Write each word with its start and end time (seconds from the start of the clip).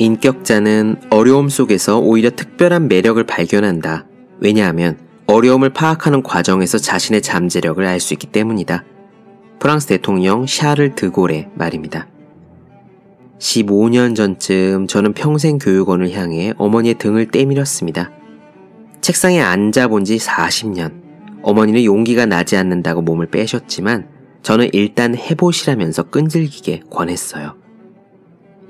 인격자는 0.00 0.96
어려움 1.10 1.50
속에서 1.50 1.98
오히려 1.98 2.30
특별한 2.30 2.88
매력을 2.88 3.22
발견한다. 3.24 4.06
왜냐하면 4.40 4.98
어려움을 5.26 5.74
파악하는 5.74 6.22
과정에서 6.22 6.78
자신의 6.78 7.20
잠재력을 7.20 7.84
알 7.86 8.00
수 8.00 8.14
있기 8.14 8.28
때문이다. 8.28 8.82
프랑스 9.58 9.88
대통령 9.88 10.46
샤를 10.46 10.94
드골의 10.94 11.50
말입니다. 11.54 12.08
15년 13.38 14.16
전쯤 14.16 14.86
저는 14.86 15.12
평생 15.12 15.58
교육원을 15.58 16.12
향해 16.12 16.54
어머니의 16.56 16.94
등을 16.94 17.30
떼밀었습니다. 17.30 18.10
책상에 19.02 19.38
앉아본 19.42 20.06
지 20.06 20.16
40년. 20.16 20.94
어머니는 21.42 21.84
용기가 21.84 22.24
나지 22.24 22.56
않는다고 22.56 23.02
몸을 23.02 23.26
빼셨지만 23.26 24.08
저는 24.42 24.70
일단 24.72 25.14
해보시라면서 25.14 26.04
끈질기게 26.04 26.84
권했어요. 26.88 27.59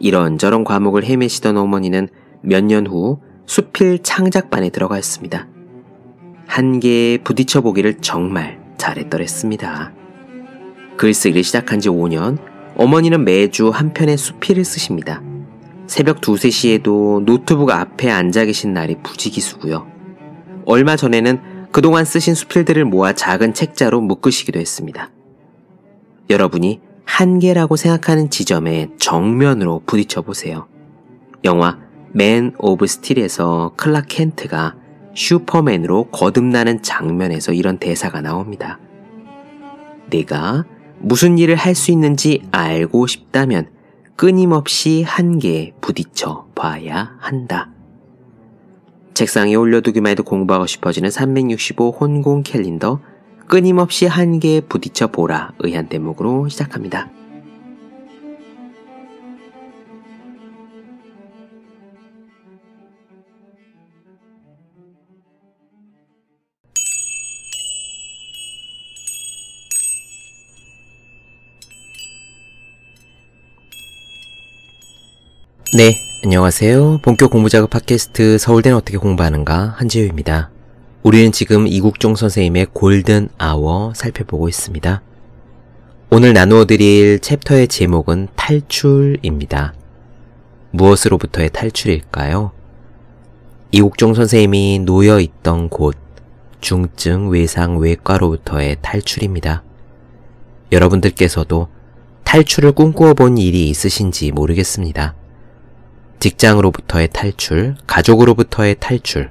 이런저런 0.01 0.65
과목을 0.65 1.05
헤매시던 1.05 1.57
어머니는 1.57 2.09
몇 2.43 2.65
년 2.65 2.87
후 2.87 3.21
수필 3.47 4.01
창작반에 4.03 4.71
들어갔습니다. 4.71 5.49
한계에 6.47 7.19
부딪혀 7.19 7.61
보기를 7.61 7.99
정말 8.01 8.61
잘했더랬습니다. 8.79 9.93
글쓰기를 10.97 11.43
시작한 11.45 11.81
지 11.81 11.89
5년, 11.89 12.39
어머니는 12.77 13.25
매주 13.25 13.69
한 13.69 13.93
편의 13.93 14.17
수필을 14.17 14.65
쓰십니다. 14.65 15.23
새벽 15.87 16.19
2, 16.19 16.21
3시에도 16.21 17.25
노트북 17.25 17.71
앞에 17.71 18.11
앉아 18.11 18.45
계신 18.45 18.73
날이 18.73 18.97
부지기수고요. 19.03 19.87
얼마 20.65 20.97
전에는 20.97 21.69
그동안 21.73 22.05
쓰신 22.05 22.35
수필들을 22.35 22.85
모아 22.85 23.13
작은 23.13 23.55
책자로 23.55 24.01
묶으시기도 24.01 24.59
했습니다. 24.61 25.11
여러분이 26.29 26.81
한계라고 27.11 27.77
생각하는 27.77 28.31
지점에 28.31 28.89
정면으로 28.99 29.83
부딪혀 29.85 30.23
보세요. 30.23 30.69
영화 31.45 31.79
Man 32.13 32.55
of 32.59 32.87
Steel에서 32.87 33.73
클라크 33.77 34.03
켄트가 34.03 34.77
슈퍼맨으로 35.15 36.05
거듭나는 36.13 36.83
장면에서 36.83 37.53
이런 37.53 37.79
대사가 37.79 38.21
나옵니다. 38.21 38.79
내가 40.09 40.65
무슨 40.99 41.37
일을 41.37 41.57
할 41.57 41.75
수 41.75 41.91
있는지 41.91 42.43
알고 42.53 43.07
싶다면 43.09 43.69
끊임없이 44.15 45.03
한계에 45.03 45.73
부딪혀 45.81 46.47
봐야 46.55 47.17
한다. 47.19 47.71
책상에 49.15 49.57
올려두기만 49.57 50.13
해도 50.13 50.23
공부하고 50.23 50.67
싶어지는 50.67 51.11
365 51.11 51.91
혼공 51.91 52.45
캘린더 52.45 53.01
끊임없이 53.51 54.07
한계에 54.07 54.61
부딪혀 54.61 55.09
보라 55.09 55.55
의한 55.59 55.89
대목으로 55.89 56.49
시작합니다. 56.49 57.11
네, 75.77 75.97
안녕하세요. 76.23 77.01
본격 77.03 77.33
공부 77.33 77.49
작업 77.49 77.71
팟캐스트 77.71 78.39
서울대는 78.39 78.79
어떻게 78.79 78.97
공부하는가 78.97 79.75
한지우입니다. 79.77 80.51
우리는 81.03 81.33
지금 81.33 81.67
이국종 81.67 82.15
선생님의 82.15 82.67
골든 82.75 83.31
아워 83.39 83.95
살펴보고 83.95 84.51
있습니다. 84.51 85.01
오늘 86.11 86.35
나누어 86.35 86.67
드릴 86.67 87.21
챕터의 87.21 87.69
제목은 87.69 88.29
탈출입니다. 88.37 89.73
무엇으로부터의 90.73 91.49
탈출일까요? 91.55 92.53
이국종 93.71 94.13
선생님이 94.13 94.81
놓여 94.81 95.21
있던 95.21 95.71
곳, 95.71 95.97
중증 96.61 97.31
외상 97.31 97.79
외과로부터의 97.79 98.77
탈출입니다. 98.83 99.63
여러분들께서도 100.71 101.69
탈출을 102.25 102.73
꿈꾸어 102.73 103.15
본 103.15 103.39
일이 103.39 103.71
있으신지 103.71 104.33
모르겠습니다. 104.33 105.15
직장으로부터의 106.19 107.09
탈출, 107.11 107.77
가족으로부터의 107.87 108.77
탈출, 108.79 109.31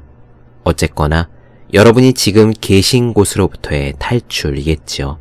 어쨌거나 0.63 1.29
여러분이 1.71 2.13
지금 2.13 2.51
계신 2.51 3.13
곳으로부터의 3.13 3.93
탈출이겠지요. 3.99 5.19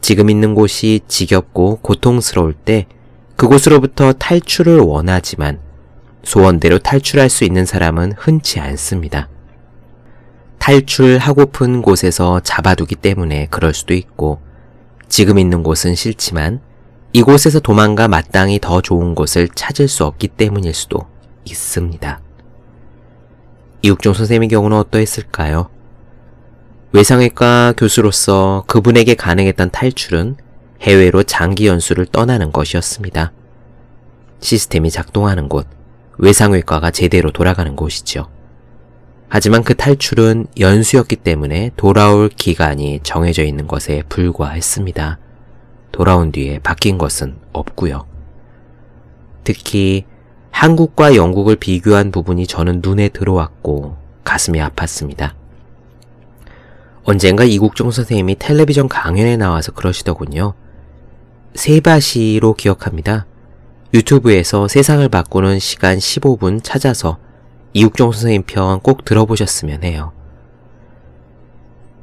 지금 0.00 0.30
있는 0.30 0.54
곳이 0.54 1.00
지겹고 1.08 1.80
고통스러울 1.82 2.52
때 2.52 2.86
그곳으로부터 3.34 4.12
탈출을 4.12 4.78
원하지만 4.78 5.58
소원대로 6.22 6.78
탈출할 6.78 7.28
수 7.28 7.42
있는 7.42 7.66
사람은 7.66 8.12
흔치 8.16 8.60
않습니다. 8.60 9.28
탈출하고픈 10.58 11.82
곳에서 11.82 12.40
잡아두기 12.40 12.94
때문에 12.94 13.48
그럴 13.50 13.74
수도 13.74 13.94
있고 13.94 14.40
지금 15.08 15.38
있는 15.38 15.64
곳은 15.64 15.96
싫지만 15.96 16.60
이곳에서 17.12 17.58
도망가 17.58 18.06
마땅히 18.06 18.60
더 18.60 18.80
좋은 18.80 19.16
곳을 19.16 19.48
찾을 19.48 19.88
수 19.88 20.04
없기 20.04 20.28
때문일 20.28 20.72
수도 20.72 21.06
있습니다. 21.44 22.25
이육종 23.82 24.14
선생님의 24.14 24.48
경우는 24.48 24.76
어떠했을까요? 24.76 25.68
외상외과 26.92 27.74
교수로서 27.76 28.64
그분에게 28.66 29.14
가능했던 29.14 29.70
탈출은 29.70 30.36
해외로 30.80 31.22
장기 31.22 31.66
연수를 31.66 32.06
떠나는 32.06 32.52
것이었습니다. 32.52 33.32
시스템이 34.40 34.90
작동하는 34.90 35.48
곳, 35.48 35.66
외상외과가 36.18 36.90
제대로 36.90 37.30
돌아가는 37.30 37.74
곳이죠. 37.76 38.28
하지만 39.28 39.64
그 39.64 39.74
탈출은 39.74 40.46
연수였기 40.58 41.16
때문에 41.16 41.72
돌아올 41.76 42.28
기간이 42.28 43.00
정해져 43.02 43.42
있는 43.42 43.66
것에 43.66 44.02
불과했습니다. 44.08 45.18
돌아온 45.92 46.30
뒤에 46.30 46.60
바뀐 46.60 46.96
것은 46.96 47.36
없고요. 47.52 48.06
특히 49.42 50.04
한국과 50.56 51.16
영국을 51.16 51.54
비교한 51.56 52.10
부분이 52.10 52.46
저는 52.46 52.80
눈에 52.82 53.10
들어왔고 53.10 53.98
가슴이 54.24 54.58
아팠습니다. 54.58 55.32
언젠가 57.04 57.44
이국종 57.44 57.90
선생님이 57.90 58.36
텔레비전 58.38 58.88
강연에 58.88 59.36
나와서 59.36 59.72
그러시더군요. 59.72 60.54
세바시로 61.54 62.54
기억합니다. 62.54 63.26
유튜브에서 63.92 64.66
세상을 64.66 65.06
바꾸는 65.10 65.58
시간 65.58 65.98
15분 65.98 66.64
찾아서 66.64 67.18
이국종 67.74 68.12
선생님 68.12 68.44
편 68.46 68.80
꼭 68.80 69.04
들어보셨으면 69.04 69.84
해요. 69.84 70.12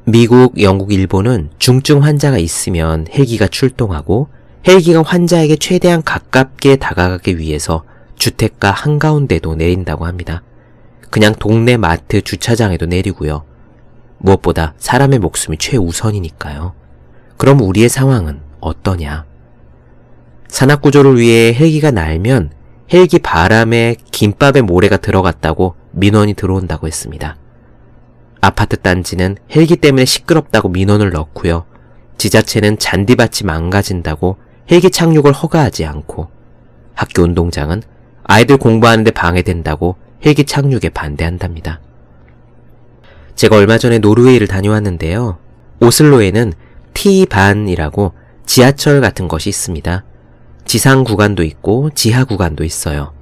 미국, 0.06 0.62
영국, 0.62 0.94
일본은 0.94 1.50
중증 1.58 2.04
환자가 2.04 2.38
있으면 2.38 3.08
헬기가 3.10 3.48
출동하고 3.48 4.28
헬기가 4.68 5.02
환자에게 5.02 5.56
최대한 5.56 6.04
가깝게 6.04 6.76
다가가기 6.76 7.40
위해서 7.40 7.84
주택가 8.16 8.72
한가운데도 8.72 9.56
내린다고 9.56 10.06
합니다. 10.06 10.44
그냥 11.10 11.34
동네 11.36 11.78
마트 11.78 12.22
주차장에도 12.22 12.86
내리고요. 12.86 13.46
무엇보다 14.18 14.74
사람의 14.78 15.20
목숨이 15.20 15.58
최우선이니까요. 15.58 16.74
그럼 17.38 17.62
우리의 17.62 17.90
상황은 17.90 18.42
어떠냐? 18.62 19.26
산악구조를 20.48 21.20
위해 21.20 21.54
헬기가 21.54 21.92
날면 21.92 22.52
헬기 22.94 23.20
바람에 23.20 23.96
김밥에 24.12 24.62
모래가 24.62 24.98
들어갔다고 24.98 25.76
민원이 25.92 26.36
들어온다고 26.36 26.88
했습니다. 26.88 27.38
아파트 28.42 28.78
단지는 28.78 29.38
헬기 29.56 29.76
때문에 29.76 30.06
시끄럽다고 30.06 30.70
민원을 30.70 31.12
넣고요. 31.12 31.66
지자체는 32.18 32.78
잔디밭이 32.78 33.46
망가진다고 33.46 34.38
헬기 34.72 34.90
착륙을 34.90 35.34
허가하지 35.34 35.86
않고 35.86 36.30
학교 36.94 37.24
운동장은 37.24 37.82
아이들 38.24 38.58
공부하는데 38.58 39.12
방해된다고 39.12 39.96
헬기 40.26 40.46
착륙에 40.46 40.90
반대한답니다. 40.94 41.82
제가 43.36 43.58
얼마 43.58 43.78
전에 43.78 44.00
노르웨이를 44.00 44.48
다녀왔는데요. 44.48 45.38
오슬로에는 45.82 46.54
T반이라고 46.94 48.14
지하철 48.46 49.02
같은 49.02 49.28
것이 49.28 49.50
있습니다. 49.50 50.04
지상 50.66 51.04
구간도 51.04 51.44
있고 51.44 51.90
지하 51.94 52.24
구간도 52.24 52.64
있어요. 52.64 53.14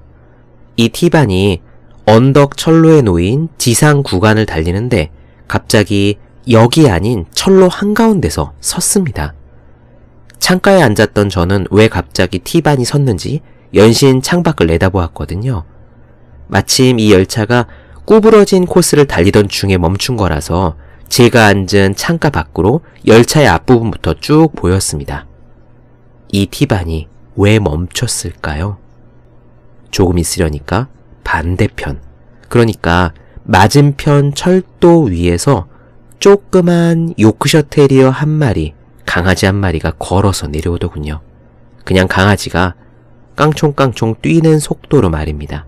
이 0.75 0.89
T반이 0.89 1.61
언덕 2.05 2.57
철로에 2.57 3.01
놓인 3.01 3.49
지상 3.57 4.03
구간을 4.03 4.45
달리는데 4.45 5.11
갑자기 5.47 6.17
역이 6.49 6.89
아닌 6.89 7.25
철로 7.33 7.67
한가운데서 7.69 8.53
섰습니다. 8.59 9.33
창가에 10.39 10.81
앉았던 10.81 11.29
저는 11.29 11.67
왜 11.71 11.87
갑자기 11.87 12.39
T반이 12.39 12.83
섰는지 12.83 13.41
연신 13.73 14.21
창밖을 14.21 14.67
내다보았거든요. 14.67 15.63
마침 16.47 16.99
이 16.99 17.11
열차가 17.11 17.67
구부러진 18.05 18.65
코스를 18.65 19.05
달리던 19.05 19.47
중에 19.47 19.77
멈춘 19.77 20.17
거라서 20.17 20.75
제가 21.07 21.45
앉은 21.45 21.95
창가 21.95 22.29
밖으로 22.29 22.81
열차의 23.07 23.47
앞부분부터 23.47 24.15
쭉 24.15 24.49
보였습니다. 24.55 25.27
이 26.29 26.45
T반이 26.45 27.07
왜 27.35 27.59
멈췄을까요? 27.59 28.77
조금 29.91 30.17
있으려니까 30.17 30.87
반대편. 31.23 32.01
그러니까 32.47 33.13
맞은편 33.43 34.33
철도 34.33 35.03
위에서 35.03 35.67
조그만 36.19 37.13
요크셔 37.19 37.63
테리어 37.63 38.09
한 38.09 38.29
마리, 38.29 38.73
강아지 39.05 39.45
한 39.45 39.55
마리가 39.55 39.91
걸어서 39.99 40.47
내려오더군요. 40.47 41.21
그냥 41.83 42.07
강아지가 42.07 42.75
깡총깡총 43.35 44.15
뛰는 44.21 44.59
속도로 44.59 45.09
말입니다. 45.09 45.65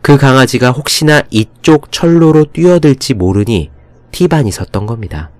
그 0.00 0.16
강아지가 0.16 0.72
혹시나 0.72 1.22
이쪽 1.30 1.92
철로로 1.92 2.44
뛰어들지 2.44 3.14
모르니 3.14 3.70
티반이 4.10 4.50
섰던 4.50 4.86
겁니다. 4.86 5.30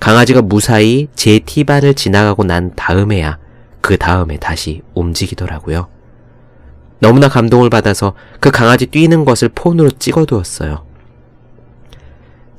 강아지가 0.00 0.42
무사히 0.42 1.08
제 1.14 1.38
티반을 1.38 1.94
지나가고 1.94 2.44
난 2.44 2.74
다음에야 2.76 3.38
그 3.80 3.96
다음에 3.96 4.36
다시 4.36 4.82
움직이더라고요. 4.94 5.88
너무나 7.00 7.28
감동을 7.28 7.70
받아서 7.70 8.14
그 8.40 8.50
강아지 8.50 8.86
뛰는 8.86 9.24
것을 9.24 9.48
폰으로 9.48 9.90
찍어두었어요. 9.90 10.84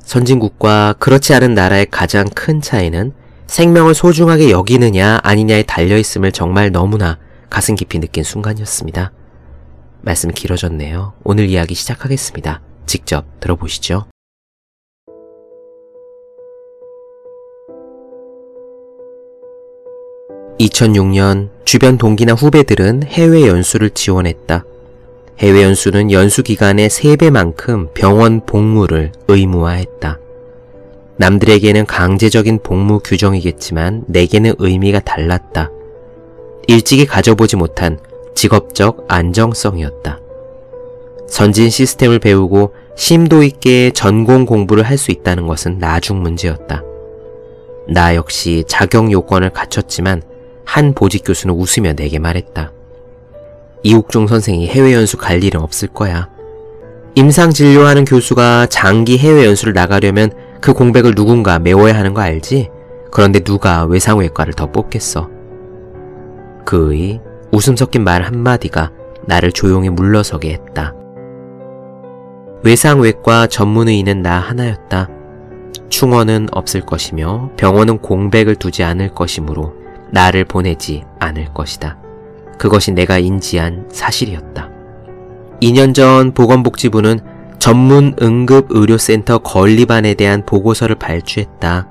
선진국과 0.00 0.94
그렇지 0.98 1.34
않은 1.34 1.54
나라의 1.54 1.86
가장 1.90 2.26
큰 2.34 2.60
차이는 2.60 3.12
생명을 3.46 3.94
소중하게 3.94 4.50
여기느냐 4.50 5.20
아니냐에 5.22 5.62
달려있음을 5.62 6.32
정말 6.32 6.72
너무나 6.72 7.18
가슴 7.50 7.74
깊이 7.74 7.98
느낀 7.98 8.24
순간이었습니다. 8.24 9.12
말씀이 10.02 10.32
길어졌네요. 10.32 11.14
오늘 11.24 11.48
이야기 11.48 11.74
시작하겠습니다. 11.74 12.60
직접 12.86 13.24
들어보시죠. 13.40 14.06
2006년 20.58 21.50
주변 21.64 21.98
동기나 21.98 22.32
후배들은 22.32 23.04
해외 23.04 23.46
연수를 23.46 23.90
지원했다. 23.90 24.64
해외 25.38 25.62
연수는 25.62 26.10
연수 26.10 26.42
기간의 26.42 26.88
3배만큼 26.88 27.94
병원 27.94 28.44
복무를 28.44 29.12
의무화했다. 29.28 30.18
남들에게는 31.16 31.86
강제적인 31.86 32.60
복무 32.62 33.00
규정이겠지만 33.00 34.04
내게는 34.08 34.54
의미가 34.58 35.00
달랐다. 35.00 35.70
일찍이 36.68 37.06
가져보지 37.06 37.56
못한 37.56 37.98
직업적 38.34 39.06
안정성이었다. 39.08 40.20
선진 41.26 41.70
시스템을 41.70 42.18
배우고 42.18 42.74
심도 42.94 43.42
있게 43.42 43.90
전공 43.92 44.44
공부를 44.44 44.82
할 44.82 44.98
수 44.98 45.10
있다는 45.10 45.46
것은 45.46 45.78
나중 45.78 46.20
문제였다. 46.20 46.82
나 47.88 48.14
역시 48.14 48.64
자격 48.68 49.10
요건을 49.10 49.50
갖췄지만 49.50 50.22
한 50.66 50.92
보직 50.92 51.24
교수는 51.24 51.54
웃으며 51.54 51.94
내게 51.94 52.18
말했다. 52.18 52.70
이욱종 53.82 54.26
선생이 54.26 54.68
해외 54.68 54.92
연수 54.92 55.16
갈 55.16 55.42
일은 55.42 55.62
없을 55.62 55.88
거야. 55.88 56.28
임상 57.14 57.50
진료하는 57.50 58.04
교수가 58.04 58.66
장기 58.66 59.16
해외 59.16 59.46
연수를 59.46 59.72
나가려면 59.72 60.32
그 60.60 60.74
공백을 60.74 61.14
누군가 61.14 61.58
메워야 61.58 61.94
하는 61.94 62.12
거 62.12 62.20
알지? 62.20 62.68
그런데 63.10 63.40
누가 63.40 63.84
외상외과를 63.84 64.52
더 64.52 64.70
뽑겠어? 64.70 65.37
그의 66.68 67.22
웃음 67.50 67.76
섞인 67.76 68.04
말 68.04 68.24
한마디가 68.24 68.92
나를 69.24 69.52
조용히 69.52 69.88
물러서게 69.88 70.52
했다. 70.52 70.94
외상외과 72.62 73.46
전문의는 73.46 74.20
나 74.20 74.38
하나였다. 74.38 75.08
충원은 75.88 76.48
없을 76.52 76.82
것이며 76.82 77.52
병원은 77.56 78.00
공백을 78.00 78.56
두지 78.56 78.84
않을 78.84 79.14
것이므로 79.14 79.76
나를 80.10 80.44
보내지 80.44 81.04
않을 81.18 81.54
것이다. 81.54 81.96
그것이 82.58 82.92
내가 82.92 83.18
인지한 83.18 83.88
사실이었다. 83.90 84.68
2년 85.62 85.94
전 85.94 86.32
보건복지부는 86.34 87.20
전문 87.58 88.14
응급의료센터 88.20 89.38
건립안에 89.38 90.12
대한 90.12 90.44
보고서를 90.44 90.96
발주했다. 90.96 91.88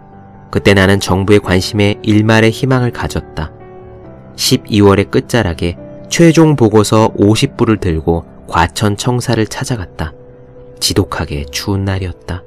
그때 0.51 0.75
나는 0.75 0.99
정부의 0.99 1.39
관심에 1.39 1.95
일말의 2.03 2.51
희망을 2.51 2.91
가졌다. 2.91 3.56
12월의 4.37 5.11
끝자락에 5.11 5.75
최종 6.09 6.55
보고서 6.55 7.09
50부를 7.17 7.81
들고 7.81 8.25
과천 8.47 8.95
청사를 8.95 9.45
찾아갔다. 9.47 10.13
지독하게 10.79 11.45
추운 11.51 11.83
날이었다. 11.83 12.43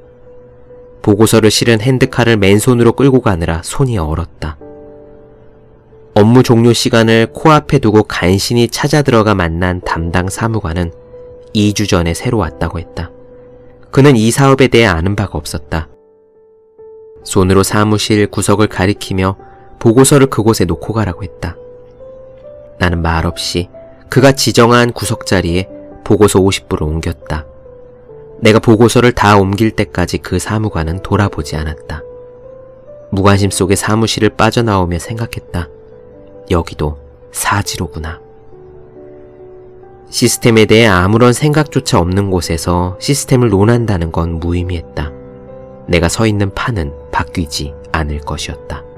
보고서를 1.03 1.51
실은 1.51 1.81
핸드카를 1.81 2.37
맨손으로 2.37 2.93
끌고 2.93 3.21
가느라 3.21 3.61
손이 3.63 3.99
얼었다. 3.99 4.57
업무 6.15 6.43
종료 6.43 6.73
시간을 6.73 7.29
코앞에 7.33 7.79
두고 7.79 8.05
간신히 8.05 8.69
찾아 8.69 9.03
들어가 9.03 9.35
만난 9.35 9.81
담당 9.81 10.29
사무관은 10.29 10.93
2주 11.55 11.89
전에 11.89 12.15
새로 12.15 12.39
왔다고 12.39 12.79
했다. 12.79 13.11
그는 13.91 14.17
이 14.17 14.31
사업에 14.31 14.69
대해 14.69 14.87
아는 14.87 15.17
바가 15.17 15.37
없었다. 15.37 15.89
손으로 17.25 17.63
사무실 17.63 18.27
구석을 18.29 18.69
가리키며 18.69 19.37
보고서를 19.79 20.29
그곳에 20.29 20.65
놓고 20.65 20.93
가라고 20.93 21.23
했다. 21.23 21.57
나는 22.81 23.03
말없이 23.03 23.69
그가 24.09 24.33
지정한 24.33 24.93
구석 24.93 25.27
자리에 25.27 25.69
보고서 26.03 26.41
50부를 26.41 26.83
옮겼다. 26.83 27.47
내가 28.41 28.59
보고서를 28.59 29.13
다 29.13 29.37
옮길 29.37 29.71
때까지 29.71 30.19
그 30.19 30.39
사무관은 30.39 31.03
돌아보지 31.03 31.57
않았다. 31.57 32.03
무관심 33.11 33.51
속에 33.51 33.77
사무실을 33.77 34.31
빠져나오며 34.31 34.99
생각했다. 34.99 35.69
여기도 36.51 36.97
사지로구나. 37.33 38.21
시스템에 40.09 40.65
대해 40.65 40.87
아무런 40.87 41.35
생각조차 41.35 42.01
없는 42.01 42.31
곳에서 42.31 42.97
시스템을 42.99 43.51
논한다는 43.51 44.11
건 44.11 44.41
무의미했다. 44.41 45.13
내가 45.87 46.09
서 46.09 46.27
있는 46.27 46.53
판은 46.55 46.93
바뀌지 47.13 47.75
않을 47.93 48.21
것이었다. 48.21 48.90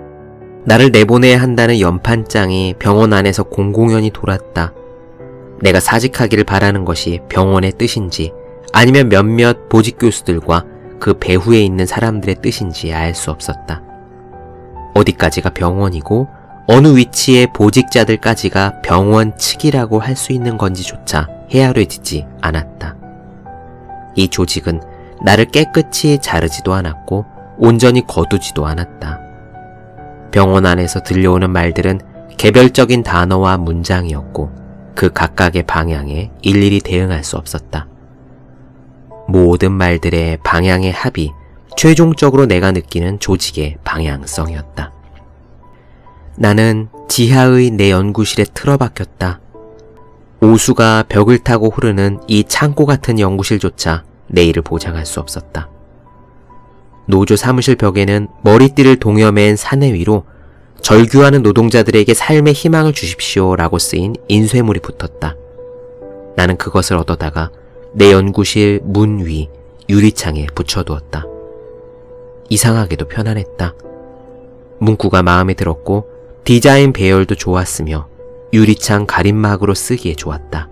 나를 0.64 0.92
내보내야 0.92 1.40
한다는 1.40 1.80
연판장이 1.80 2.74
병원 2.78 3.12
안에서 3.12 3.42
공공연히 3.42 4.10
돌았다. 4.10 4.72
내가 5.60 5.80
사직하기를 5.80 6.44
바라는 6.44 6.84
것이 6.84 7.20
병원의 7.28 7.72
뜻인지 7.78 8.32
아니면 8.72 9.08
몇몇 9.08 9.68
보직 9.68 9.98
교수들과 9.98 10.64
그 11.00 11.14
배후에 11.14 11.60
있는 11.60 11.84
사람들의 11.86 12.36
뜻인지 12.42 12.92
알 12.92 13.14
수 13.14 13.30
없었다. 13.30 13.82
어디까지가 14.94 15.50
병원이고 15.50 16.28
어느 16.68 16.96
위치의 16.96 17.48
보직자들까지가 17.54 18.82
병원 18.82 19.36
측이라고 19.36 19.98
할 19.98 20.14
수 20.16 20.32
있는 20.32 20.56
건지조차 20.56 21.28
헤아려지지 21.50 22.26
않았다. 22.40 22.96
이 24.14 24.28
조직은 24.28 24.80
나를 25.22 25.46
깨끗이 25.46 26.18
자르지도 26.20 26.72
않았고 26.72 27.24
온전히 27.58 28.06
거두지도 28.06 28.66
않았다. 28.66 29.21
병원 30.32 30.66
안에서 30.66 31.00
들려오는 31.00 31.50
말들은 31.50 32.00
개별적인 32.36 33.02
단어와 33.02 33.58
문장이었고 33.58 34.50
그 34.94 35.12
각각의 35.12 35.62
방향에 35.64 36.30
일일이 36.42 36.80
대응할 36.80 37.22
수 37.22 37.36
없었다. 37.36 37.86
모든 39.28 39.72
말들의 39.72 40.38
방향의 40.42 40.92
합이 40.92 41.30
최종적으로 41.76 42.46
내가 42.46 42.72
느끼는 42.72 43.20
조직의 43.20 43.78
방향성이었다. 43.84 44.92
나는 46.36 46.88
지하의 47.08 47.70
내 47.70 47.90
연구실에 47.90 48.44
틀어박혔다. 48.52 49.40
오수가 50.40 51.04
벽을 51.08 51.38
타고 51.38 51.70
흐르는 51.70 52.20
이 52.26 52.44
창고 52.44 52.84
같은 52.84 53.18
연구실조차 53.18 54.04
내일을 54.26 54.62
보장할 54.62 55.06
수 55.06 55.20
없었다. 55.20 55.71
노조 57.06 57.36
사무실 57.36 57.76
벽에는 57.76 58.28
머리띠를 58.42 58.96
동여맨 58.96 59.56
사내 59.56 59.92
위로 59.92 60.24
절규하는 60.80 61.42
노동자들에게 61.42 62.12
삶의 62.14 62.52
희망을 62.54 62.92
주십시오 62.92 63.54
라고 63.56 63.78
쓰인 63.78 64.14
인쇄물이 64.28 64.80
붙었다. 64.80 65.36
나는 66.36 66.56
그것을 66.56 66.96
얻어다가 66.96 67.50
내 67.92 68.12
연구실 68.12 68.80
문 68.84 69.24
위 69.24 69.48
유리창에 69.88 70.46
붙여두었다. 70.54 71.24
이상하게도 72.48 73.08
편안했다. 73.08 73.74
문구가 74.78 75.22
마음에 75.22 75.54
들었고 75.54 76.08
디자인 76.44 76.92
배열도 76.92 77.34
좋았으며 77.34 78.08
유리창 78.52 79.06
가림막으로 79.06 79.74
쓰기에 79.74 80.14
좋았다. 80.14 80.68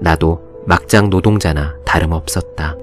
나도 0.00 0.40
막장 0.66 1.10
노동자나 1.10 1.76
다름없었다. 1.84 2.76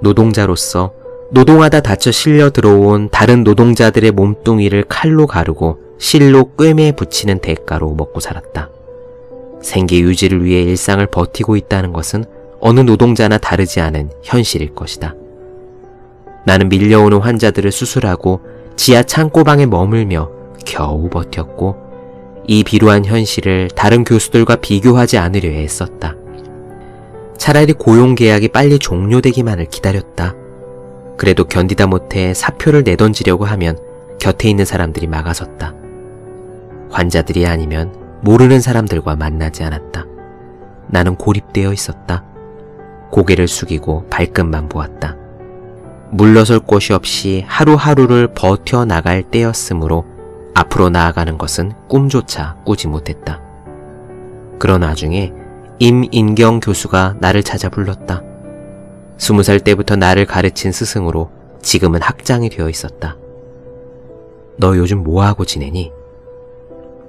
노동자로서 0.00 0.92
노동하다 1.32 1.80
다쳐 1.80 2.10
실려 2.10 2.50
들어온 2.50 3.08
다른 3.10 3.42
노동자들의 3.42 4.10
몸뚱이를 4.10 4.84
칼로 4.86 5.26
가르고 5.26 5.78
실로 5.98 6.54
꿰매 6.58 6.92
붙이는 6.92 7.38
대가로 7.38 7.94
먹고 7.94 8.20
살았다. 8.20 8.68
생계 9.62 10.00
유지를 10.00 10.44
위해 10.44 10.60
일상을 10.60 11.06
버티고 11.06 11.56
있다는 11.56 11.94
것은 11.94 12.26
어느 12.60 12.80
노동자나 12.80 13.38
다르지 13.38 13.80
않은 13.80 14.10
현실일 14.22 14.74
것이다. 14.74 15.14
나는 16.44 16.68
밀려오는 16.68 17.18
환자들을 17.18 17.72
수술하고 17.72 18.42
지하 18.76 19.02
창고방에 19.02 19.64
머물며 19.64 20.30
겨우 20.66 21.08
버텼고 21.08 21.76
이 22.46 22.62
비루한 22.62 23.06
현실을 23.06 23.70
다른 23.74 24.04
교수들과 24.04 24.56
비교하지 24.56 25.16
않으려 25.16 25.48
했었다. 25.48 26.14
차라리 27.38 27.72
고용 27.72 28.16
계약이 28.16 28.48
빨리 28.48 28.78
종료되기만을 28.78 29.64
기다렸다. 29.70 30.41
그래도 31.16 31.44
견디다 31.44 31.86
못해 31.86 32.34
사표를 32.34 32.82
내던지려고 32.84 33.44
하면 33.44 33.78
곁에 34.18 34.48
있는 34.48 34.64
사람들이 34.64 35.06
막아섰다. 35.06 35.74
환자들이 36.90 37.46
아니면 37.46 37.94
모르는 38.22 38.60
사람들과 38.60 39.16
만나지 39.16 39.64
않았다. 39.64 40.06
나는 40.88 41.16
고립되어 41.16 41.72
있었다. 41.72 42.24
고개를 43.10 43.48
숙이고 43.48 44.06
발끝만 44.08 44.68
보았다. 44.68 45.16
물러설 46.10 46.60
곳이 46.60 46.92
없이 46.92 47.44
하루하루를 47.46 48.34
버텨나갈 48.34 49.22
때였으므로 49.22 50.04
앞으로 50.54 50.90
나아가는 50.90 51.38
것은 51.38 51.72
꿈조차 51.88 52.56
꾸지 52.64 52.88
못했다. 52.88 53.40
그런 54.58 54.82
와중에 54.82 55.32
임인경 55.78 56.60
교수가 56.60 57.16
나를 57.18 57.42
찾아 57.42 57.68
불렀다. 57.68 58.22
스무 59.18 59.42
살 59.42 59.60
때부터 59.60 59.96
나를 59.96 60.26
가르친 60.26 60.72
스승으로 60.72 61.30
지금은 61.62 62.02
학장이 62.02 62.48
되어 62.48 62.68
있었다. 62.68 63.16
너 64.56 64.76
요즘 64.76 65.02
뭐하고 65.02 65.44
지내니? 65.44 65.92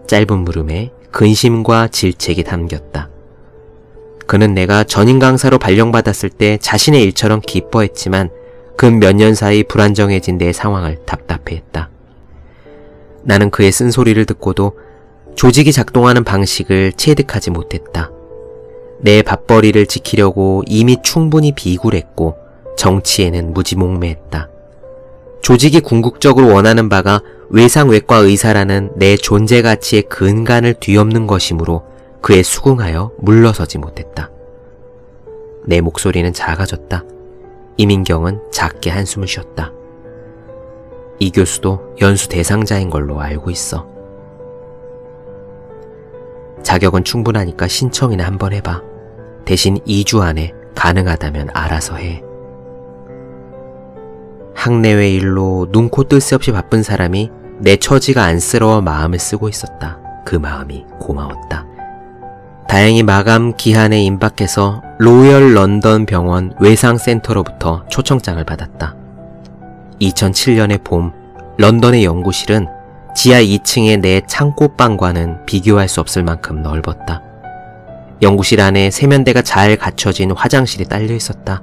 짧은 0.08 0.40
물음에 0.40 0.92
근심과 1.12 1.88
질책이 1.90 2.44
담겼다. 2.44 3.10
그는 4.26 4.54
내가 4.54 4.84
전임 4.84 5.20
강사로 5.20 5.58
발령받았을 5.60 6.30
때 6.30 6.58
자신의 6.62 7.04
일처럼 7.04 7.42
기뻐했지만 7.42 8.30
근 8.78 9.00
몇 9.00 9.14
년 9.16 9.36
사이 9.36 9.64
불안정해진 9.64 10.38
내 10.38 10.52
상황을 10.54 11.06
답답해했다. 11.06 11.90
나는 13.24 13.50
그의 13.50 13.72
쓴소리를 13.72 14.26
듣고도 14.26 14.78
조직이 15.36 15.72
작동하는 15.72 16.24
방식을 16.24 16.94
체득하지 16.94 17.52
못했다. 17.52 18.12
내 19.04 19.22
밥벌이를 19.22 19.86
지키려고 19.86 20.64
이미 20.66 20.98
충분히 21.04 21.52
비굴했고 21.52 22.38
정치에는 22.78 23.54
무지몽매했다. 23.54 24.50
조직이 25.42 25.82
궁극적으로 25.82 26.54
원하는 26.54 26.88
바가 26.88 27.22
외상외과 27.50 28.16
의사라는 28.16 28.94
내 28.96 29.18
존재 29.18 29.62
가치의 29.62 30.04
근간을 30.04 30.76
뒤엎는 30.76 31.28
것이므로 31.28 31.84
그에 32.22 32.42
수긍하여 32.42 33.12
물러서지 33.20 33.78
못했다. 33.78 34.32
내 35.66 35.82
목소리는 35.82 36.32
작아졌다. 36.32 37.04
이민경은 37.76 38.40
작게 38.52 38.90
한숨을 38.90 39.28
쉬었다. 39.28 39.74
이 41.20 41.30
교수도 41.30 41.94
연수 42.00 42.30
대상자인 42.30 42.90
걸로 42.90 43.20
알고 43.20 43.52
있어. 43.52 43.86
자격은 46.64 47.04
충분하니까 47.04 47.68
신청이나 47.68 48.26
한번 48.26 48.54
해봐. 48.54 48.93
대신 49.46 49.78
2주 49.80 50.22
안에 50.22 50.54
가능하다면 50.76 51.50
알아서 51.54 51.96
해. 51.96 52.22
학내외 54.56 55.12
일로 55.12 55.68
눈코 55.72 56.06
뜰 56.06 56.22
새 56.22 56.36
없이 56.36 56.52
바쁜 56.52 56.84
사람이 56.84 57.32
내 57.60 57.76
처지가 57.76 58.24
안쓰러워 58.24 58.82
마음을 58.82 59.20
쓰고 59.20 59.50
있었다. 59.50 60.00
그 60.26 60.36
마음이 60.36 60.86
고마웠다. 61.00 61.66
다행히 62.68 63.04
마감 63.04 63.56
기한에 63.56 64.02
임박해서 64.04 64.82
로열 65.00 65.54
런던 65.54 66.06
병원 66.06 66.54
외상센터로부터 66.60 67.86
초청장을 67.90 68.44
받았다. 68.44 68.96
2007년의 70.02 70.84
봄, 70.84 71.12
런던의 71.58 72.04
연구실은 72.06 72.68
지하 73.16 73.42
2층의 73.42 74.00
내 74.00 74.22
창고방과는 74.26 75.46
비교할 75.46 75.88
수 75.88 76.00
없을 76.00 76.24
만큼 76.24 76.64
넓었다. 76.64 77.22
연구실 78.24 78.62
안에 78.62 78.90
세면대가 78.90 79.42
잘 79.42 79.76
갖춰진 79.76 80.32
화장실이 80.32 80.86
딸려 80.86 81.14
있었다. 81.14 81.62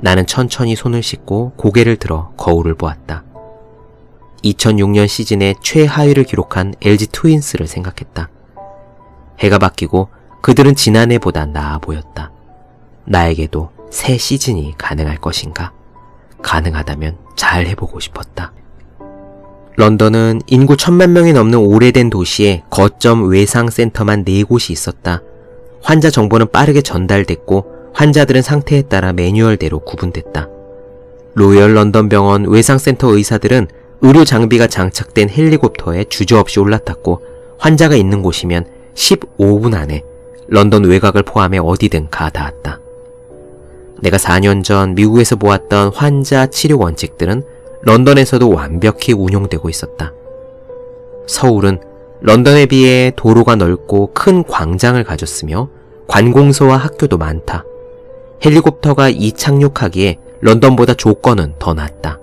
나는 0.00 0.26
천천히 0.26 0.76
손을 0.76 1.02
씻고 1.02 1.54
고개를 1.56 1.96
들어 1.96 2.30
거울을 2.36 2.74
보았다. 2.74 3.24
2006년 4.44 5.08
시즌에 5.08 5.54
최하위를 5.62 6.24
기록한 6.24 6.74
LG 6.82 7.06
트윈스를 7.08 7.66
생각했다. 7.66 8.28
해가 9.40 9.58
바뀌고 9.58 10.08
그들은 10.42 10.74
지난해보다 10.74 11.46
나아 11.46 11.78
보였다. 11.78 12.32
나에게도 13.06 13.70
새 13.90 14.18
시즌이 14.18 14.74
가능할 14.76 15.16
것인가? 15.16 15.72
가능하다면 16.42 17.16
잘 17.34 17.66
해보고 17.66 17.98
싶었다. 17.98 18.52
런던은 19.76 20.42
인구 20.48 20.76
천만 20.76 21.14
명이 21.14 21.32
넘는 21.32 21.58
오래된 21.58 22.10
도시에 22.10 22.64
거점 22.68 23.28
외상 23.28 23.70
센터만 23.70 24.24
네 24.24 24.42
곳이 24.42 24.72
있었다. 24.72 25.22
환자 25.82 26.10
정보는 26.10 26.48
빠르게 26.48 26.82
전달됐고 26.82 27.92
환자들은 27.94 28.42
상태에 28.42 28.82
따라 28.82 29.12
매뉴얼대로 29.12 29.80
구분됐다. 29.80 30.48
로열 31.34 31.74
런던 31.74 32.08
병원 32.08 32.46
외상센터 32.46 33.16
의사들은 33.16 33.68
의료 34.00 34.24
장비가 34.24 34.66
장착된 34.66 35.30
헬리콥터에 35.30 36.04
주저없이 36.04 36.60
올라탔고 36.60 37.22
환자가 37.58 37.96
있는 37.96 38.22
곳이면 38.22 38.66
15분 38.94 39.74
안에 39.74 40.02
런던 40.48 40.84
외곽을 40.84 41.22
포함해 41.24 41.58
어디든 41.58 42.10
가 42.10 42.30
닿았다. 42.30 42.80
내가 44.00 44.16
4년 44.16 44.62
전 44.62 44.94
미국에서 44.94 45.36
보았던 45.36 45.92
환자 45.94 46.46
치료 46.46 46.78
원칙들은 46.78 47.42
런던에서도 47.82 48.48
완벽히 48.48 49.12
운용되고 49.12 49.68
있었다. 49.68 50.12
서울은 51.26 51.80
런던에 52.20 52.66
비해 52.66 53.12
도로가 53.14 53.56
넓고 53.56 54.12
큰 54.12 54.42
광장을 54.44 55.02
가졌으며 55.02 55.68
관공서와 56.08 56.76
학교도 56.76 57.18
많다. 57.18 57.64
헬리콥터가 58.44 59.10
이 59.10 59.32
착륙하기에 59.32 60.18
런던보다 60.40 60.94
조건은 60.94 61.54
더 61.58 61.74
낫다. 61.74 62.18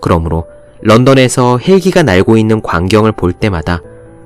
그러므로 0.00 0.46
런던에서 0.82 1.58
헬기가 1.58 2.02
날고 2.02 2.36
있는 2.36 2.60
광경을 2.60 3.12
볼 3.12 3.32
때마다 3.32 3.80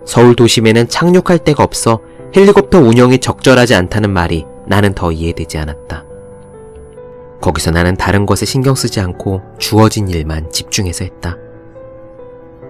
서울 0.04 0.34
도심에는 0.34 0.88
착륙할 0.88 1.38
데가 1.38 1.62
없어 1.62 2.00
헬리콥터 2.34 2.80
운영이 2.80 3.18
적절하지 3.18 3.74
않다는 3.74 4.10
말이 4.10 4.44
나는 4.66 4.94
더 4.94 5.12
이해되지 5.12 5.58
않았다. 5.58 6.04
거기서 7.40 7.70
나는 7.70 7.96
다른 7.96 8.26
것에 8.26 8.44
신경 8.44 8.74
쓰지 8.74 9.00
않고 9.00 9.42
주어진 9.58 10.08
일만 10.08 10.50
집중해서 10.50 11.04
했다. 11.04 11.36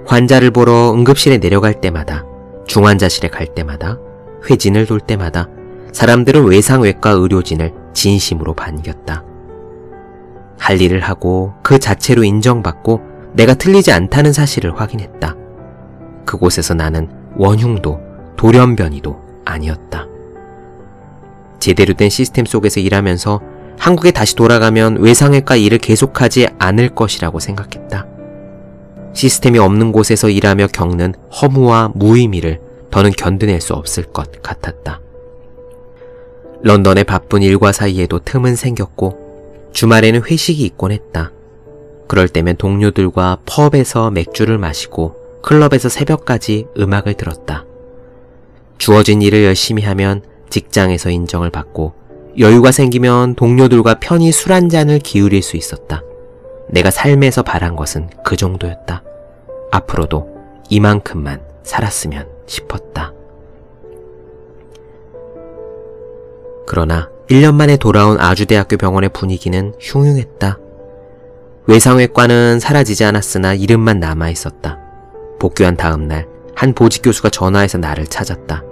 환자를 0.08 0.50
보러 0.50 0.94
응급실에 0.94 1.36
내려갈 1.36 1.82
때마다, 1.82 2.24
중환자실에 2.66 3.28
갈 3.28 3.46
때마다, 3.46 3.98
회진을 4.48 4.86
돌 4.86 5.00
때마다 5.00 5.48
사람들은 5.92 6.46
외상외과 6.46 7.10
의료진을 7.10 7.74
진심으로 7.92 8.54
반겼다. 8.54 9.22
할 10.58 10.80
일을 10.80 11.00
하고 11.00 11.52
그 11.62 11.78
자체로 11.78 12.24
인정받고 12.24 13.02
내가 13.34 13.52
틀리지 13.52 13.92
않다는 13.92 14.32
사실을 14.32 14.80
확인했다. 14.80 15.36
그곳에서 16.24 16.72
나는 16.72 17.08
원흉도 17.36 18.00
돌연변이도 18.36 19.42
아니었다. 19.44 20.06
제대로 21.58 21.92
된 21.92 22.08
시스템 22.08 22.46
속에서 22.46 22.80
일하면서 22.80 23.40
한국에 23.78 24.10
다시 24.12 24.34
돌아가면 24.36 25.00
외상외과 25.00 25.56
일을 25.56 25.78
계속하지 25.78 26.48
않을 26.58 26.94
것이라고 26.94 27.40
생각했다. 27.40 28.06
시스템이 29.14 29.58
없는 29.58 29.92
곳에서 29.92 30.28
일하며 30.28 30.68
겪는 30.68 31.14
허무와 31.40 31.92
무의미를 31.94 32.60
더는 32.90 33.10
견뎌낼 33.10 33.60
수 33.60 33.74
없을 33.74 34.04
것 34.04 34.42
같았다. 34.42 35.00
런던의 36.62 37.04
바쁜 37.04 37.42
일과 37.42 37.72
사이에도 37.72 38.18
틈은 38.18 38.56
생겼고 38.56 39.70
주말에는 39.72 40.22
회식이 40.24 40.64
있곤 40.64 40.92
했다. 40.92 41.32
그럴 42.06 42.28
때면 42.28 42.56
동료들과 42.56 43.38
펍에서 43.44 44.10
맥주를 44.10 44.58
마시고 44.58 45.14
클럽에서 45.42 45.88
새벽까지 45.88 46.66
음악을 46.78 47.14
들었다. 47.14 47.64
주어진 48.78 49.22
일을 49.22 49.44
열심히 49.44 49.82
하면 49.82 50.22
직장에서 50.50 51.10
인정을 51.10 51.50
받고 51.50 51.92
여유가 52.38 52.72
생기면 52.72 53.34
동료들과 53.34 53.98
편히 54.00 54.32
술 54.32 54.52
한 54.52 54.68
잔을 54.68 54.98
기울일 55.00 55.42
수 55.42 55.56
있었다. 55.56 56.02
내가 56.68 56.90
삶에서 56.90 57.42
바란 57.42 57.76
것은 57.76 58.08
그 58.24 58.36
정도였다. 58.36 59.02
앞으로도 59.70 60.28
이만큼만 60.68 61.40
살았으면 61.62 62.28
싶었다. 62.46 63.12
그러나 66.66 67.08
1년 67.28 67.54
만에 67.54 67.76
돌아온 67.76 68.20
아주대학교 68.20 68.76
병원의 68.76 69.10
분위기는 69.10 69.72
흉흉했다. 69.80 70.58
외상외과는 71.66 72.60
사라지지 72.60 73.04
않았으나 73.04 73.54
이름만 73.54 74.00
남아 74.00 74.30
있었다. 74.30 74.78
복귀한 75.38 75.76
다음 75.76 76.08
날, 76.08 76.26
한 76.54 76.72
보직 76.72 77.02
교수가 77.02 77.28
전화해서 77.28 77.78
나를 77.78 78.06
찾았다. 78.06 78.64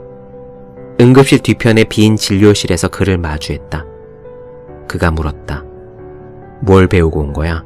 응급실 1.00 1.40
뒤편의 1.40 1.86
빈 1.86 2.16
진료실에서 2.16 2.88
그를 2.88 3.18
마주했다. 3.18 3.84
그가 4.88 5.10
물었다. 5.10 5.64
뭘 6.60 6.86
배우고 6.88 7.20
온 7.20 7.32
거야? 7.32 7.64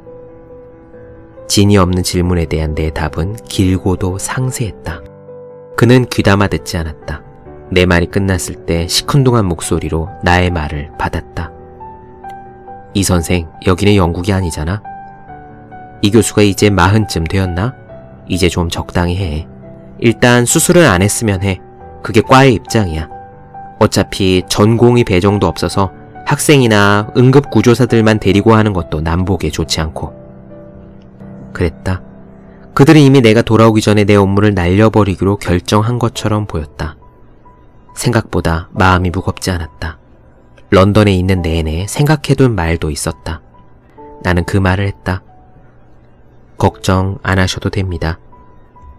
진이 1.51 1.77
없는 1.79 2.05
질문에 2.05 2.45
대한 2.45 2.77
내 2.77 2.91
답은 2.91 3.35
길고도 3.35 4.19
상세했다. 4.19 5.03
그는 5.77 6.07
귀담아 6.07 6.47
듣지 6.47 6.77
않았다. 6.77 7.25
내 7.73 7.87
말이 7.87 8.07
끝났을 8.07 8.67
때 8.67 8.87
시큰둥한 8.87 9.47
목소리로 9.47 10.09
나의 10.23 10.51
말을 10.51 10.93
받았다. 10.97 11.51
이 12.95 13.03
선생, 13.03 13.49
여기는 13.67 13.97
영국이 13.97 14.33
아니잖아? 14.33 14.81
이 16.03 16.13
교수가 16.13 16.43
이제 16.43 16.71
마흔쯤 16.71 17.25
되었나? 17.25 17.75
이제 18.29 18.49
좀 18.49 18.69
적당히 18.69 19.17
해. 19.17 19.49
일단 19.99 20.45
수술을 20.45 20.87
안 20.87 21.03
했으면 21.03 21.43
해. 21.43 21.59
그게 22.05 22.21
과의 22.21 22.55
입장이야. 22.55 23.09
어차피 23.81 24.45
전공의 24.49 25.03
배정도 25.03 25.49
없어서 25.49 25.91
학생이나 26.27 27.11
응급구조사들만 27.17 28.21
데리고 28.21 28.55
하는 28.55 28.73
것도 28.73 29.01
남보기에 29.01 29.51
좋지 29.51 29.81
않고. 29.81 30.20
그랬다. 31.53 32.03
그들은 32.75 33.01
이미 33.01 33.21
내가 33.21 33.43
돌아오기 33.43 33.81
전에 33.81 34.05
내 34.05 34.15
업무를 34.15 34.55
날려버리기로 34.55 35.37
결정한 35.37 35.99
것처럼 35.99 36.47
보였다. 36.47 36.97
생각보다 37.95 38.69
마음이 38.73 39.11
무겁지 39.11 39.51
않았다. 39.51 39.99
런던에 40.71 41.13
있는 41.13 41.43
내내 41.43 41.87
생각해둔 41.89 42.55
말도 42.55 42.91
있었다. 42.91 43.43
나는 44.23 44.45
그 44.45 44.57
말을 44.57 44.87
했다. 44.87 45.23
걱정 46.57 47.19
안 47.23 47.39
하셔도 47.39 47.71
됩니다. 47.71 48.19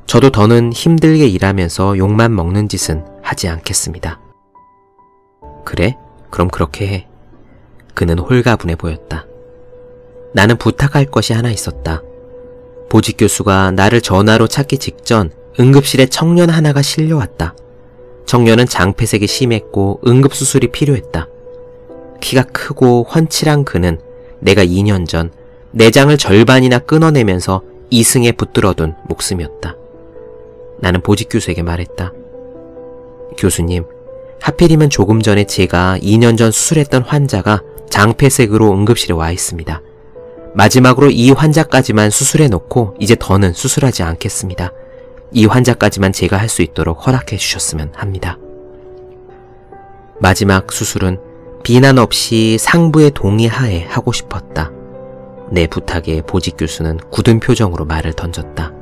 저도 0.06 0.32
더는 0.32 0.74
힘들게 0.74 1.28
일하면서 1.28 1.98
욕만 1.98 2.36
먹는 2.36 2.68
짓은 2.68 3.06
하지 3.22 3.48
않겠습니다. 3.48 4.20
그래? 5.64 5.96
그럼 6.30 6.50
그렇게 6.50 6.88
해. 6.88 7.08
그는 7.94 8.20
홀가분해 8.20 8.76
보였다. 8.76 9.26
나는 10.34 10.58
부탁할 10.58 11.06
것이 11.06 11.34
하나 11.34 11.50
있었다. 11.50 12.02
보직 12.92 13.16
교수가 13.18 13.72
나를 13.72 14.02
전화로 14.02 14.48
찾기 14.48 14.78
직전 14.78 15.32
응급실에 15.58 16.08
청년 16.08 16.50
하나가 16.50 16.82
실려왔다. 16.82 17.56
청년은 18.26 18.66
장폐색이 18.66 19.28
심했고 19.28 20.02
응급수술이 20.06 20.74
필요했다. 20.74 21.30
키가 22.20 22.44
크고 22.52 23.08
훤칠한 23.10 23.64
그는 23.64 23.98
내가 24.42 24.66
2년 24.66 25.08
전 25.08 25.32
내장을 25.72 26.18
절반이나 26.18 26.80
끊어내면서 26.80 27.62
이승에 27.92 28.34
붙들어둔 28.34 28.96
목숨이었다. 29.08 29.78
나는 30.82 31.00
보직 31.00 31.30
교수에게 31.32 31.64
말했다. 31.64 32.12
교수님, 33.38 33.86
하필이면 34.42 34.90
조금 34.90 35.22
전에 35.22 35.46
제가 35.46 35.98
2년 36.00 36.38
전 36.38 36.52
수술했던 36.52 37.04
환자가 37.04 37.62
장폐색으로 37.90 38.70
응급실에 38.74 39.14
와 39.14 39.32
있습니다. 39.32 39.82
마지막으로 40.54 41.10
이 41.10 41.32
환자까지만 41.32 42.10
수술해 42.10 42.48
놓고 42.48 42.96
이제 43.00 43.16
더는 43.18 43.54
수술하지 43.54 44.04
않겠습니다. 44.04 44.72
이 45.32 45.46
환자까지만 45.46 46.12
제가 46.12 46.38
할 46.38 46.50
수 46.50 46.62
있도록 46.62 47.08
허락해 47.08 47.38
주셨으면 47.38 47.94
합니다. 47.96 48.38
마지막 50.20 50.72
수술은 50.72 51.20
비난 51.64 51.98
없이 51.98 52.58
상부의 52.60 53.12
동의하에 53.12 53.86
하고 53.86 54.12
싶었다. 54.12 54.72
내 55.50 55.68
부탁에 55.68 56.22
보직 56.22 56.58
교수는 56.58 56.98
굳은 57.12 57.40
표정으로 57.40 57.86
말을 57.86 58.14
던졌다. 58.14 58.74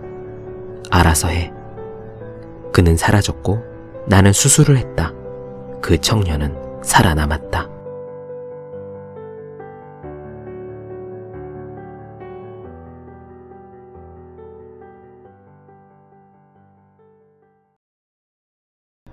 알아서 0.89 1.27
해. 1.27 1.51
그는 2.73 2.97
사라졌고 2.97 3.59
나는 4.07 4.33
수술을 4.33 4.77
했다. 4.77 5.13
그 5.81 5.99
청년은 5.99 6.55
살아남았다. 6.83 7.69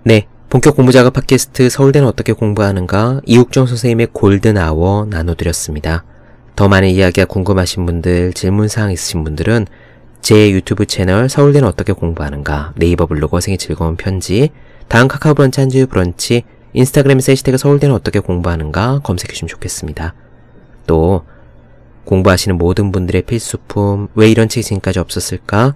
네. 0.07 0.25
본격 0.47 0.77
공부작업 0.77 1.11
팟캐스트 1.11 1.69
서울대는 1.69 2.07
어떻게 2.07 2.31
공부하는가 2.31 3.19
이욱정 3.25 3.65
선생님의 3.65 4.07
골든 4.13 4.57
아워 4.57 5.05
나눠드렸습니다. 5.09 6.05
더 6.55 6.69
많은 6.69 6.87
이야기가 6.87 7.25
궁금하신 7.25 7.85
분들, 7.85 8.31
질문사항 8.31 8.93
있으신 8.93 9.25
분들은 9.25 9.67
제 10.21 10.49
유튜브 10.51 10.85
채널 10.85 11.27
서울대는 11.27 11.67
어떻게 11.67 11.91
공부하는가 11.91 12.71
네이버 12.77 13.05
블로그 13.05 13.35
어생의 13.35 13.57
즐거운 13.57 13.97
편지 13.97 14.51
다음 14.87 15.09
카카오 15.09 15.33
브런치 15.33 15.59
한주유 15.59 15.87
브런치 15.87 16.43
인스타그램에서 16.71 17.33
해시태그 17.33 17.57
서울대는 17.57 17.93
어떻게 17.93 18.19
공부하는가 18.19 19.01
검색해주시면 19.03 19.49
좋겠습니다. 19.49 20.13
또 20.85 21.25
공부하시는 22.05 22.57
모든 22.57 22.93
분들의 22.93 23.23
필수품 23.23 24.07
왜 24.15 24.31
이런 24.31 24.47
책이 24.47 24.63
지금까지 24.63 24.99
없었을까 24.99 25.75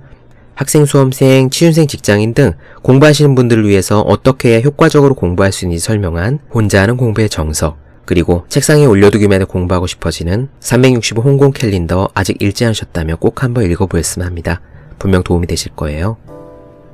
학생, 0.55 0.85
수험생, 0.85 1.49
취준생, 1.49 1.87
직장인 1.87 2.33
등 2.33 2.53
공부하시는 2.81 3.35
분들을 3.35 3.67
위해서 3.67 4.01
어떻게 4.01 4.49
해야 4.49 4.59
효과적으로 4.59 5.15
공부할 5.15 5.51
수 5.51 5.65
있는지 5.65 5.83
설명한 5.83 6.39
혼자 6.53 6.81
하는 6.81 6.97
공부의 6.97 7.29
정석, 7.29 7.77
그리고 8.05 8.45
책상에 8.49 8.85
올려두기만 8.85 9.35
해도 9.41 9.45
공부하고 9.45 9.87
싶어지는 9.87 10.49
365 10.59 11.21
홍콩 11.21 11.51
캘린더 11.51 12.09
아직 12.13 12.41
읽지 12.41 12.65
않으셨다면 12.65 13.17
꼭 13.17 13.43
한번 13.43 13.63
읽어보셨으면 13.71 14.27
합니다. 14.27 14.61
분명 14.99 15.23
도움이 15.23 15.47
되실 15.47 15.71
거예요. 15.75 16.17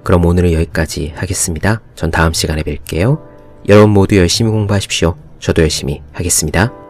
그럼 0.03 0.25
오늘은 0.25 0.53
여기까지 0.53 1.13
하겠습니다. 1.15 1.81
전 1.95 2.11
다음 2.11 2.33
시간에 2.33 2.61
뵐게요. 2.61 3.19
여러분 3.67 3.89
모두 3.89 4.15
열심히 4.15 4.51
공부하십시오. 4.51 5.15
저도 5.39 5.61
열심히 5.63 6.01
하겠습니다. 6.13 6.86